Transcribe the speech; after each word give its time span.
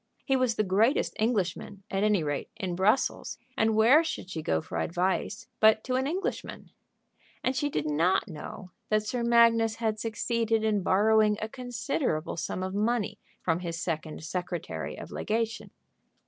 He 0.25 0.35
was 0.35 0.55
the 0.55 0.63
greatest 0.63 1.13
Englishman, 1.19 1.83
at 1.91 2.03
any 2.03 2.23
rate, 2.23 2.49
in 2.55 2.75
Brussels, 2.75 3.37
and 3.55 3.75
where 3.75 4.03
should 4.03 4.31
she 4.31 4.41
go 4.41 4.59
for 4.59 4.79
advice 4.79 5.45
but 5.59 5.83
to 5.83 5.93
an 5.93 6.07
Englishman? 6.07 6.71
And 7.43 7.55
she 7.55 7.69
did 7.69 7.85
not 7.87 8.27
know 8.27 8.71
that 8.89 9.05
Sir 9.05 9.21
Magnus 9.21 9.75
had 9.75 9.99
succeeded 9.99 10.63
in 10.63 10.81
borrowing 10.81 11.37
a 11.39 11.47
considerable 11.47 12.35
sum 12.35 12.63
of 12.63 12.73
money 12.73 13.19
from 13.43 13.59
his 13.59 13.79
second 13.79 14.23
secretary 14.23 14.97
of 14.97 15.11
legation. 15.11 15.69